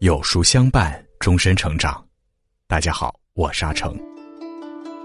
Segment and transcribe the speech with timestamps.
[0.00, 2.04] 有书相伴，终身成长。
[2.66, 3.98] 大家好，我是阿成。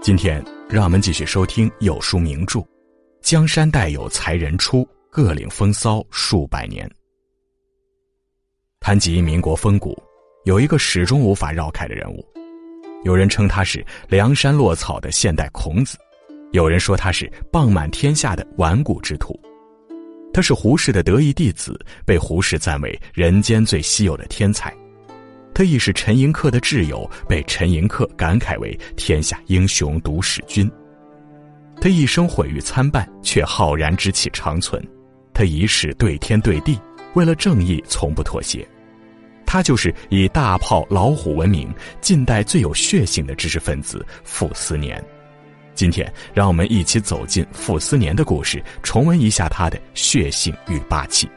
[0.02, 2.58] 今天让我们继续收听有书名著
[3.22, 6.86] 《江山代有才人出，各领风骚数百年》。
[8.80, 9.96] 谈及民国风骨，
[10.44, 12.22] 有一个始终无法绕开的人物，
[13.02, 15.96] 有人称他是梁山落草的现代孔子，
[16.50, 19.34] 有人说他是傍满天下的顽固之徒。
[20.34, 24.74] 他是胡适的得意弟子，被胡适赞为人间最稀有的天才。
[25.54, 30.70] 他亦是陈寅恪的挚友，被陈寅恪感慨为天下英雄独使君。
[31.80, 34.82] 他一生毁誉参半，却浩然之气长存。
[35.34, 36.78] 他一世对天对地，
[37.14, 38.66] 为了正义从不妥协。
[39.44, 41.68] 他就是以大炮老虎闻名、
[42.00, 45.02] 近代最有血性的知识分子傅斯年。
[45.74, 51.28] 今天，让我们一起走进傅斯年的故事，重温一下他的血性与霸气。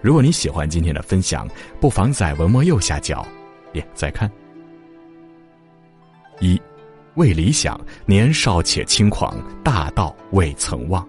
[0.00, 1.48] 如果你喜欢今天的分享，
[1.80, 3.26] 不妨在文末右下角
[3.72, 4.30] 点再看。
[6.40, 6.60] 一，
[7.14, 11.06] 为理想年少且轻狂，大道未曾忘。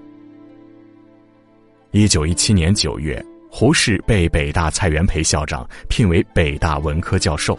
[1.92, 7.58] 一九一七年九月，胡适被北大蔡元培校长聘为北大文科教授，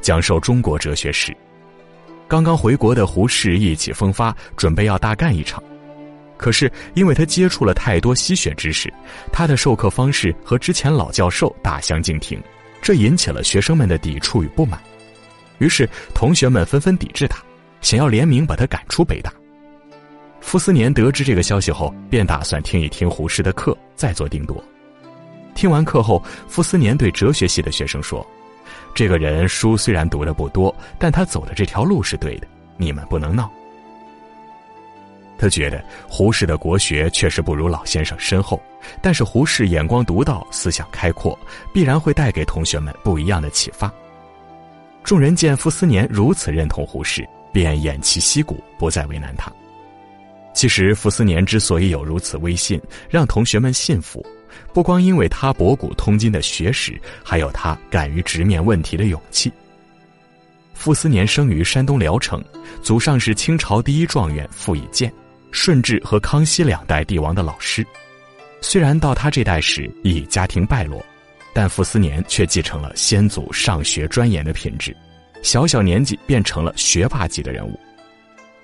[0.00, 1.36] 讲授中国哲学史。
[2.26, 5.62] 刚刚回国的胡适意气风发，准备要大干一场。
[6.40, 8.90] 可是，因为他接触了太多吸血知识，
[9.30, 12.42] 他的授课方式和之前老教授大相径庭，
[12.80, 14.80] 这引起了学生们的抵触与不满。
[15.58, 17.42] 于是，同学们纷纷抵制他，
[17.82, 19.30] 想要联名把他赶出北大。
[20.40, 24.64] 傅斯年得知这个消息后，便打算听一听胡适的课，再做定夺。
[25.54, 28.26] 听完课后，傅斯年对哲学系的学生说
[28.96, 32.46] ：“这个人书虽然读的不多，但他走的这条路是对的，
[32.78, 33.52] 你们不能闹。”
[35.40, 38.60] 他觉得胡适的国学确实不如老先生深厚，
[39.00, 41.36] 但是胡适眼光独到，思想开阔，
[41.72, 43.90] 必然会带给同学们不一样的启发。
[45.02, 49.50] 众人见傅斯年如此认同胡适，便偃旗息鼓，不再为难他。
[50.52, 54.22] 其实傅斯年之所以有如此威信，让同学们信服，
[54.74, 59.50] 不光因为他博古通今的学识，还有他敢于直面问题的勇气。
[60.74, 62.44] 傅斯年生于山东聊城，
[62.82, 65.10] 祖上是清朝第一状元傅以渐。
[65.50, 67.86] 顺治和康熙两代帝王的老师，
[68.60, 71.04] 虽然到他这代时已家庭败落，
[71.52, 74.96] 但傅斯年却继承了先祖上学专研的品质，
[75.42, 77.78] 小小年纪便成了学霸级的人物。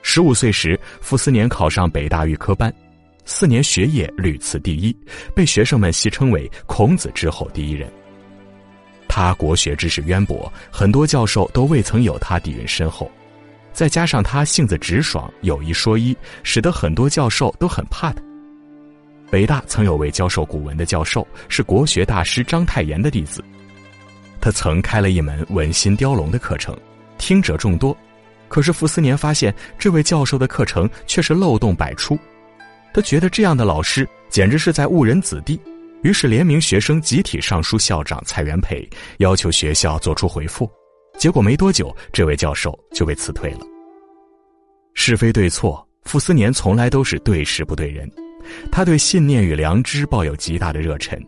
[0.03, 2.73] 十五岁时，傅斯年考上北大预科班，
[3.25, 4.97] 四年学业屡次第一，
[5.35, 7.91] 被学生们戏称为“孔子之后第一人”。
[9.09, 13.11] 他国学知识渊博，很多教授都未曾有他底蕴深厚。
[13.77, 18.23] 再加上他性子直爽，有一说一，使得很多教授都很怕他。
[19.31, 23.45] 北大曾有位教授古文的教授，是国学大师章太炎的弟子。
[24.41, 26.75] 他曾开了一门文心雕龙的课程，
[27.19, 27.95] 听者众多。
[28.49, 32.19] 可是傅斯年发现这位教授的课程却是漏洞百出，
[32.95, 35.61] 他觉得这样的老师简直是在误人子弟，
[36.03, 38.89] 于是联名学生集体上书校长蔡元培，
[39.19, 40.67] 要求学校做出回复。
[41.27, 43.59] 结果没多久，这位教授就被辞退了。
[44.95, 48.09] 是非对错，傅斯年从来都是对事不对人。
[48.71, 51.21] 他对信念与良知抱有极大的热忱，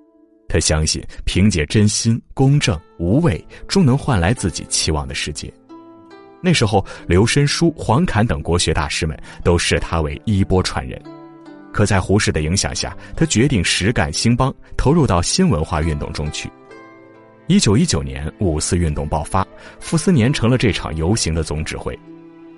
[0.49, 5.53] 他相信凭借真心、公正、无畏，终能换来自己期望的世界。
[6.41, 11.03] 那时候，刘申书、黄侃等国学大师们都视他为衣钵传人。
[11.73, 16.49] 可在胡适的影响下，他决定实干兴邦，投入到新文化运动中去。
[17.49, 19.47] 一九一九年五四运动爆发，
[19.81, 21.99] 傅斯年成了这场游行的总指挥。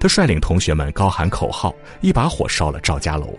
[0.00, 3.38] 他率领同学们高喊口号，一把火烧了赵家楼。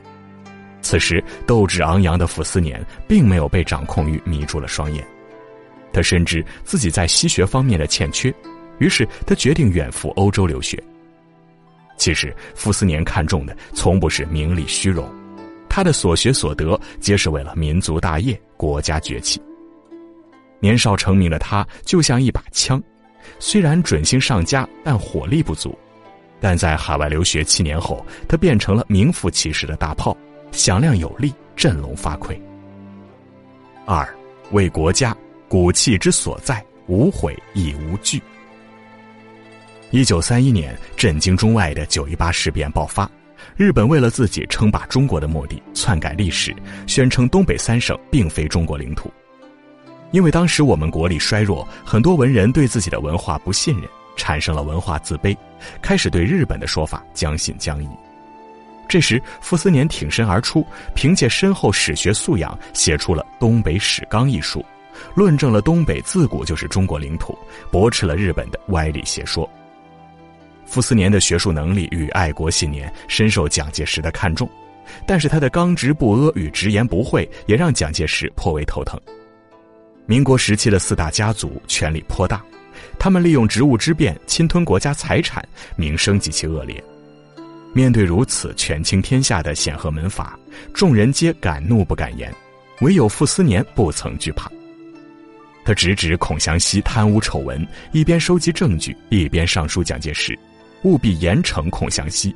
[0.82, 5.06] 此时斗志昂扬的傅斯年并没有被掌控欲迷住了双眼，
[5.92, 8.34] 他深知自己在西学方面的欠缺，
[8.80, 10.82] 于是他决定远赴欧洲留学。
[11.98, 15.06] 其实傅斯年看重的从不是名利虚荣，
[15.68, 19.42] 他的所学所得皆是为了民族大业、国家崛起。
[20.62, 22.82] 年少成名的他就像一把枪，
[23.40, 25.78] 虽然准星上佳，但火力不足。
[26.40, 30.16] 但在海外留学七年后，他变成了名副其实的大炮，
[30.52, 32.40] 响亮有力，振聋发聩。
[33.86, 34.08] 二，
[34.52, 35.16] 为国家，
[35.48, 38.22] 骨气之所在，无悔亦无惧。
[39.90, 43.10] 一九三一年，震惊中外的九一八事变爆发，
[43.56, 46.56] 日本为了自己称霸中国的目的，篡改历史，
[46.88, 49.12] 宣称东北三省并非中国领土。
[50.12, 55.36] 因为当时我们国力衰弱，很多文人对自己的文化不信任，产生了文化自卑，
[55.82, 57.88] 开始对日本的说法将信将疑。
[58.90, 64.66] 这时，傅斯年挺身而出，凭借深厚史学素养，写出了《东北史纲》一书，
[65.16, 67.34] 论证了东北自古就是中国领土，
[67.72, 69.50] 驳斥了日本的歪理邪说。
[70.66, 74.50] 傅斯年的学术能力与爱国信念深受蒋介石的看重，
[75.06, 79.00] 但是他的刚直不阿与直言不讳也让蒋介石颇为头疼。
[80.06, 82.44] 民国时期的四大家族权力颇大，
[83.00, 86.84] 他们利用职务之便侵吞国家财产，名声极其恶劣。
[87.74, 90.38] 面对如此权倾天下的显赫门阀，
[90.74, 92.34] 众人皆敢怒不敢言，
[92.82, 94.52] 唯有傅斯年不曾惧怕。
[95.64, 100.38] 他直指孔祥熙贪污丑闻，一边收集证据，一边上书蒋介石。
[100.84, 102.36] 务必严惩孔祥熙。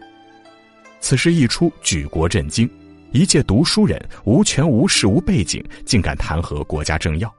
[1.02, 2.70] 此事一出，举国震惊。
[3.12, 7.34] 一介读书人，无权无势无背景，竟敢弹劾国家政要，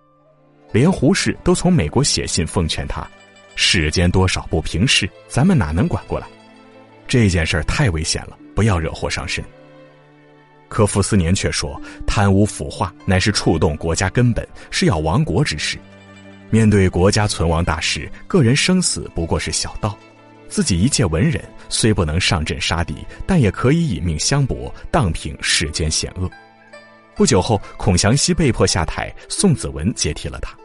[0.77, 3.09] 连胡适都从美国写信奉劝他
[3.57, 6.27] ：“世间多少不平事，咱们哪能管过来？
[7.09, 9.43] 这件事儿太危险了，不要惹祸上身。”
[10.69, 15.79] 可傅斯年却说：“贪污腐化乃是触动国家根本，是要亡国之事。
[16.51, 19.97] 面对国家存亡大事，个人生死不过是小道。”
[20.49, 22.95] 自己一介文人，虽不能上阵杀敌，
[23.27, 26.31] 但也可以以命相搏，荡平世间险恶。
[27.15, 30.57] 不久后，孔祥熙被迫下台，宋子文接替了他。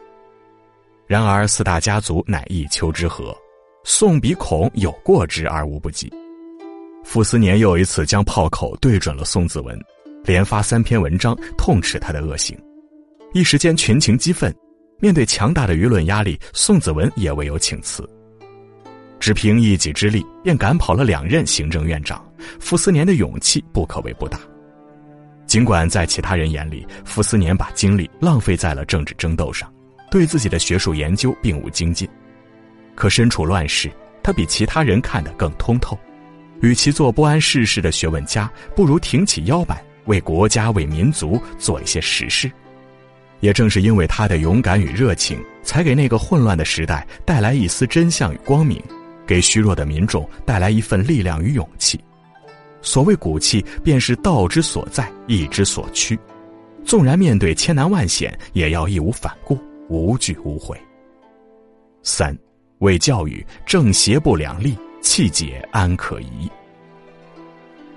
[1.12, 3.36] 然而四大家族乃一丘之貉，
[3.84, 6.10] 宋比孔有过之而无不及。
[7.04, 9.78] 傅斯年又一次将炮口对准了宋子文，
[10.24, 12.58] 连发三篇文章痛斥他的恶行，
[13.34, 14.50] 一时间群情激愤。
[15.00, 18.08] 面对强大的舆论压力，宋子文也未有请辞。
[19.20, 22.26] 只凭一己之力，便赶跑了两任行政院长，
[22.58, 24.40] 傅斯年的勇气不可谓不大。
[25.46, 29.70] 尽管在其他人眼里，傅斯年把精力浪费在了政治争斗上，
[30.12, 32.06] 对自己的学术研究并无精进，
[32.94, 33.90] 可身处乱世，
[34.22, 35.98] 他比其他人看得更通透。
[36.60, 42.52] 与其做不谙世事的学问家，不如挺起腰板，为国家为民族做一些实事。
[43.40, 48.80] 也正是因为他的勇敢与热情，才给那个混乱的时代带来一丝真相与光明。
[49.26, 51.98] 给虚弱的民众带来一份力量与勇气。
[52.82, 56.18] 所谓骨气，便是道之所在，义之所趋。
[56.84, 60.76] 纵然面对千难万险，也要义无反顾，无惧无悔。
[62.02, 62.36] 三，
[62.78, 66.50] 为教育正邪不两立，气节安可移。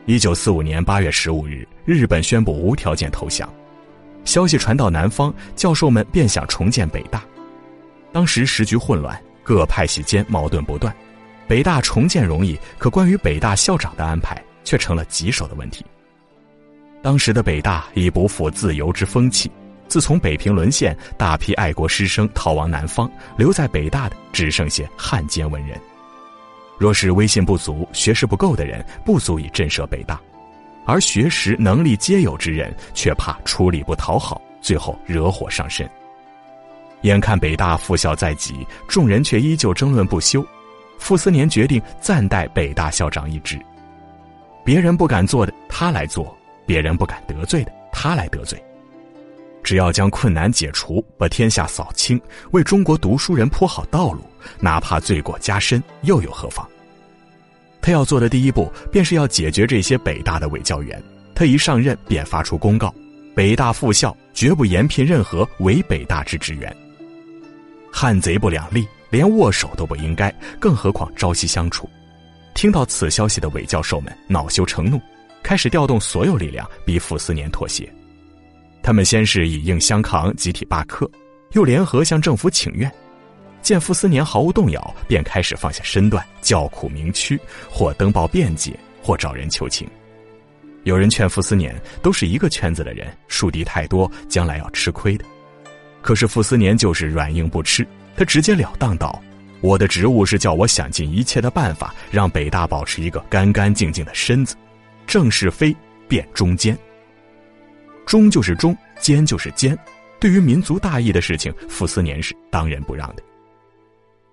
[0.06, 3.52] 一九四五年八月十五日，日本宣布无条件投降。
[4.24, 7.24] 消息传到南方，教授们便想重建北大。
[8.12, 10.96] 当时时局混乱，各派系间矛盾不断。
[11.48, 15.86] 北大重建容易，可关于北大校长的安排却成了棘手的问题。
[17.02, 19.52] 当时的北大已不复自由之风气，
[19.88, 25.80] 自从北平沦陷，大批爱国师生逃亡南方，留在北大的只剩下汉奸文人。
[26.78, 30.18] 若是威信不足、学识不够的人，不足以震慑北大；
[30.86, 35.90] 而学识能力皆有之人，却怕出力不讨好，最后惹火上身。
[37.02, 40.46] 眼看北大复校在即，众人却依旧争论不休。
[40.98, 43.60] 傅斯年决定暂代北大校长一职，
[44.64, 46.36] 别人不敢做的他来做，
[46.66, 48.62] 别人不敢得罪的他来得罪。
[49.66, 52.22] 只要将困难解除，把天下扫清，
[52.52, 54.22] 为中国读书人铺好道路，
[54.60, 56.66] 哪怕罪过加深，又有何妨？
[57.82, 61.02] 他要做的第一步，便是要解决这些北大的伪教员。
[61.34, 62.94] 他一上任便发出公告：
[63.36, 66.74] 北大复校，绝不延聘任何伪北大之职员。
[67.92, 68.88] 汉贼不两立。
[69.12, 70.30] 连握手都不应该，
[70.60, 71.90] 更何况朝夕相处。
[72.54, 75.00] 听到此消息的伪教授们恼羞成怒，
[75.42, 77.90] 开始调动所有力量逼傅斯年妥协。
[78.86, 81.10] 他们先是以硬相抗，集体罢课，
[81.54, 82.90] 又联合向政府请愿。
[83.60, 89.90] 见傅斯年毫无动摇，便开始放下身段，叫苦鸣屈，或登报辩解，或找人求情。
[90.84, 95.26] 有人劝傅斯年，都是一个圈子的人，树敌太多，将来要吃亏的。
[96.04, 97.84] 可是傅斯年就是软硬不吃。
[98.16, 99.20] 他直截了当道
[99.62, 104.56] ：“我的职务是叫我想尽一切的办法，让北大保持一个干干净净的身子，
[105.08, 105.76] 正是非，
[106.08, 106.78] 辨忠奸。
[108.06, 109.78] 忠就是忠，奸就是奸。
[110.20, 113.24] 对于民族大义的事情，傅斯年是当仁不让的。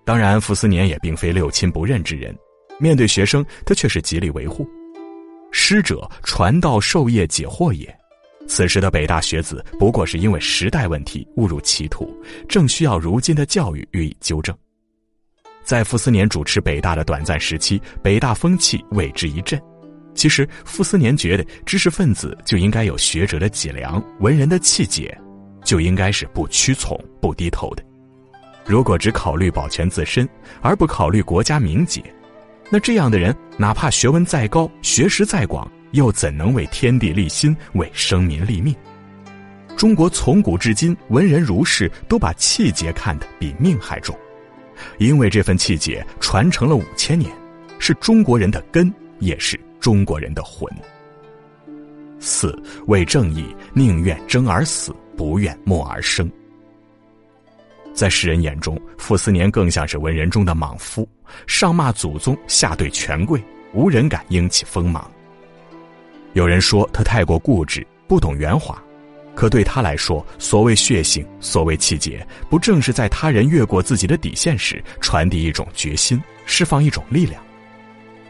[0.05, 2.35] 当然，傅斯年也并非六亲不认之人，
[2.79, 4.67] 面对学生，他却是极力维护。
[5.51, 7.93] 师者，传道授业解惑也。”
[8.45, 12.13] 此时的北大学子不过是因为时代问题误入歧途，
[12.49, 14.53] 正需要如今的教育予以纠正。
[15.63, 19.61] 在傅斯年主持北大的短暂时期，北大风气为之一振。
[20.15, 25.17] 其实，傅斯年觉得知识分子就应该有学者的脊梁，文人的气节，
[25.63, 27.83] 就应该是不屈从、不低头的。
[28.65, 30.27] 如果只考虑保全自身，
[30.61, 32.01] 而不考虑国家名节，
[32.69, 38.73] 那这样的人，哪怕学问再高，学识再广，又怎能为天地立心，为生民立命？
[39.75, 44.15] 中国从古至今，文人儒士都把气节看得比命还重，
[44.99, 47.29] 因为这份气节传承了五千年，
[47.79, 50.65] 是中国人的根，也是中国人的魂。
[52.17, 56.31] 四为正义，宁愿争而死，不愿默而生。
[57.93, 61.05] 在世人眼中，傅斯年更像是文人中的莽夫，
[61.47, 65.11] 上骂祖宗，下对权贵，无人敢应其锋芒。
[66.31, 68.81] 有人说他太过固执，不懂圆滑。
[69.35, 77.42] 可对他来说，所谓血性，所谓气节，不正是在他人越过自己的底线时，传递一种决心，释放一种力量？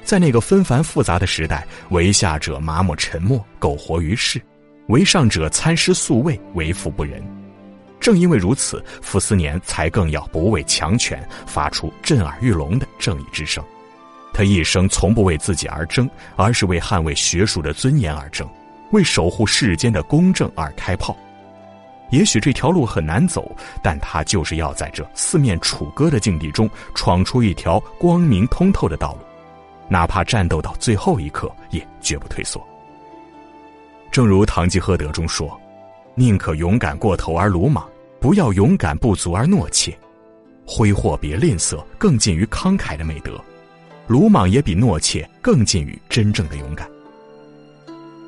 [0.04, 4.40] 在那个纷繁复杂的时代，为下者麻木沉默，苟活于世；
[4.88, 7.24] 为上者参师宿卫，为富不仁。
[8.00, 13.64] 正因为如此，傅斯年才更要不畏强权，发出震耳欲聋的正义之声。
[14.34, 18.48] 他一生从不为自己而争，而是为捍卫学术的尊严而争。
[18.92, 21.18] 为守护世间的公正而开炮，
[22.12, 29.20] 也许这条路很难走，但他就是要在这四面楚歌的境地中闯出一条光明通透的道路，
[29.90, 32.66] 哪怕战斗到最后一刻，也绝不退缩。
[34.12, 35.60] 正如《堂吉诃德》中说
[36.16, 37.88] ：“宁可勇敢过头而鲁莽，
[38.20, 39.98] 不要勇敢不足而懦怯。
[40.66, 43.34] 挥霍别吝啬，更近于慷慨的美德；
[44.08, 46.88] 鲁莽也比懦怯更近于真正的勇敢。”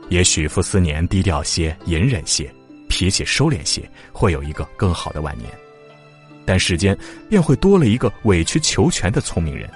[0.09, 2.53] 也许傅斯年低调些、隐忍些、
[2.87, 5.49] 脾气收敛些，会有一个更好的晚年。
[6.45, 6.95] 但世间
[7.27, 9.67] 便会多了一个委曲求全的聪明人，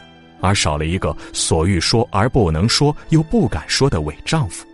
[0.41, 4.65] 而少了一个所欲说而不能说又不敢说的伪丈夫。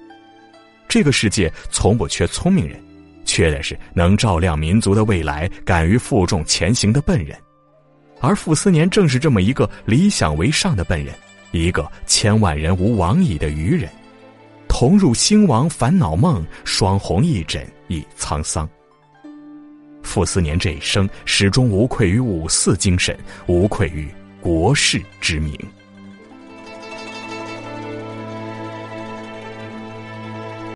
[0.87, 2.79] 这个世界从不缺聪明人，
[3.25, 7.37] 缺的是能照亮民族的未来、敢于负重前行的笨人。
[8.21, 11.13] 而傅斯年正是这么一个理想为上的笨人，
[11.51, 13.89] 一个千万人无往矣的愚人。
[14.67, 18.67] 同入兴亡烦恼梦，双红一枕已沧桑。
[20.03, 23.17] 傅斯年这一生始终无愧于五四精神，
[23.47, 24.07] 无愧于
[24.45, 25.74] 国士之名。